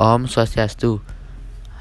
Om 0.00 0.32
Swastiastu. 0.32 1.04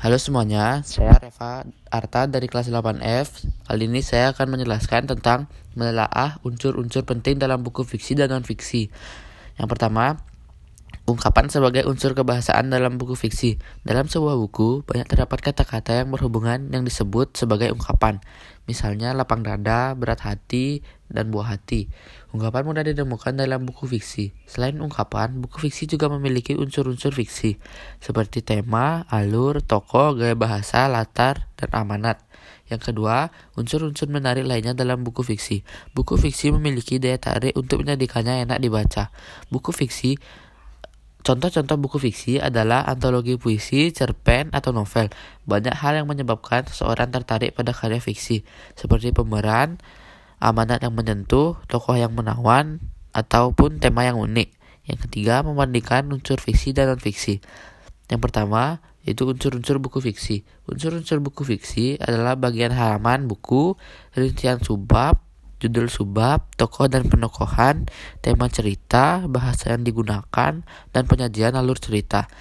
Halo 0.03 0.19
semuanya, 0.19 0.83
saya 0.83 1.15
Reva 1.23 1.63
Arta 1.87 2.27
dari 2.27 2.51
kelas 2.51 2.67
8F. 2.67 3.47
Kali 3.63 3.87
ini 3.87 4.03
saya 4.03 4.35
akan 4.35 4.59
menjelaskan 4.59 5.07
tentang 5.07 5.47
menelaah 5.79 6.35
unsur-unsur 6.43 7.07
penting 7.07 7.39
dalam 7.39 7.63
buku 7.63 7.87
fiksi 7.87 8.19
dan 8.19 8.35
non-fiksi. 8.35 8.91
Yang 9.55 9.67
pertama, 9.71 10.19
ungkapan 11.09 11.49
sebagai 11.49 11.89
unsur 11.89 12.13
kebahasaan 12.13 12.69
dalam 12.69 13.01
buku 13.01 13.17
fiksi. 13.17 13.57
Dalam 13.81 14.05
sebuah 14.05 14.37
buku, 14.37 14.85
banyak 14.85 15.09
terdapat 15.09 15.41
kata-kata 15.41 16.05
yang 16.05 16.13
berhubungan 16.13 16.69
yang 16.69 16.85
disebut 16.85 17.33
sebagai 17.33 17.73
ungkapan. 17.73 18.21
Misalnya 18.69 19.17
lapang 19.17 19.41
dada, 19.41 19.97
berat 19.97 20.21
hati, 20.21 20.85
dan 21.09 21.33
buah 21.33 21.57
hati. 21.57 21.89
Ungkapan 22.29 22.61
mudah 22.61 22.85
ditemukan 22.85 23.33
dalam 23.33 23.65
buku 23.65 23.89
fiksi. 23.89 24.37
Selain 24.45 24.77
ungkapan, 24.77 25.41
buku 25.41 25.57
fiksi 25.57 25.89
juga 25.89 26.05
memiliki 26.13 26.53
unsur-unsur 26.53 27.17
fiksi, 27.17 27.57
seperti 27.97 28.45
tema, 28.45 29.09
alur, 29.09 29.65
tokoh, 29.65 30.13
gaya 30.13 30.37
bahasa, 30.37 30.85
latar, 30.85 31.49
dan 31.57 31.73
amanat. 31.73 32.21
Yang 32.69 32.93
kedua, 32.93 33.33
unsur-unsur 33.57 34.13
menarik 34.13 34.45
lainnya 34.45 34.77
dalam 34.77 35.01
buku 35.01 35.25
fiksi. 35.25 35.65
Buku 35.97 36.21
fiksi 36.21 36.53
memiliki 36.53 37.01
daya 37.01 37.17
tarik 37.17 37.57
untuk 37.57 37.81
menjadikannya 37.81 38.45
enak 38.45 38.61
dibaca. 38.61 39.09
Buku 39.49 39.73
fiksi 39.73 40.21
Contoh-contoh 41.19 41.75
buku 41.75 41.99
fiksi 41.99 42.39
adalah 42.39 42.87
antologi 42.87 43.35
puisi, 43.35 43.91
cerpen, 43.91 44.55
atau 44.55 44.71
novel. 44.71 45.11
Banyak 45.43 45.75
hal 45.75 45.99
yang 45.99 46.07
menyebabkan 46.07 46.63
seseorang 46.63 47.11
tertarik 47.11 47.51
pada 47.53 47.75
karya 47.75 47.99
fiksi, 47.99 48.47
seperti 48.73 49.11
pemeran, 49.11 49.83
amanat 50.39 50.79
yang 50.79 50.95
menyentuh, 50.95 51.59
tokoh 51.67 51.99
yang 51.99 52.15
menawan, 52.15 52.79
ataupun 53.11 53.83
tema 53.83 54.07
yang 54.07 54.15
unik. 54.15 54.55
Yang 54.87 54.99
ketiga, 55.05 55.43
membandingkan 55.43 56.07
unsur 56.09 56.39
fiksi 56.39 56.71
dan 56.71 56.95
non-fiksi. 56.95 57.43
Yang 58.09 58.21
pertama, 58.23 58.81
yaitu 59.05 59.27
unsur-unsur 59.27 59.77
buku 59.77 60.01
fiksi. 60.01 60.47
Unsur-unsur 60.65 61.21
buku 61.21 61.45
fiksi 61.45 62.01
adalah 62.01 62.39
bagian 62.39 62.73
halaman 62.73 63.29
buku, 63.29 63.77
rincian 64.17 64.63
subbab, 64.63 65.28
judul 65.59 65.91
subbab, 65.91 66.47
tokoh 66.55 66.87
dan 66.87 67.05
penokohan, 67.05 67.85
tema 68.23 68.47
cerita, 68.47 69.27
bahasa 69.27 69.75
yang 69.75 69.83
digunakan, 69.83 70.63
dan 70.65 71.03
penyajian 71.05 71.53
alur 71.59 71.77
cerita. 71.77 72.31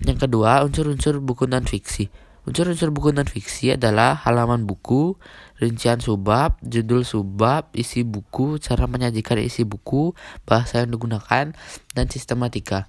Yang 0.00 0.26
kedua, 0.26 0.64
unsur-unsur 0.64 1.20
buku 1.20 1.44
non-fiksi. 1.44 2.08
Unsur-unsur 2.48 2.88
buku 2.88 3.12
non-fiksi 3.12 3.76
adalah 3.76 4.16
halaman 4.24 4.64
buku, 4.64 5.20
rincian 5.60 6.00
subbab, 6.00 6.56
judul 6.64 7.04
subbab, 7.04 7.68
isi 7.76 8.00
buku, 8.00 8.56
cara 8.56 8.88
menyajikan 8.88 9.36
isi 9.42 9.68
buku, 9.68 10.16
bahasa 10.48 10.80
yang 10.80 10.96
digunakan, 10.96 11.52
dan 11.92 12.06
sistematika. 12.08 12.88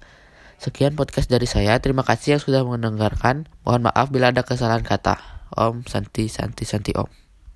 Sekian 0.56 0.94
podcast 0.94 1.26
dari 1.26 1.50
saya. 1.50 1.76
Terima 1.82 2.06
kasih 2.06 2.38
yang 2.38 2.42
sudah 2.42 2.62
mendengarkan. 2.62 3.50
Mohon 3.66 3.90
maaf 3.90 4.14
bila 4.14 4.30
ada 4.30 4.46
kesalahan 4.46 4.86
kata. 4.86 5.18
Om 5.52 5.84
Santi 5.84 6.30
Santi 6.30 6.64
Santi 6.64 6.94
Om. 6.96 7.21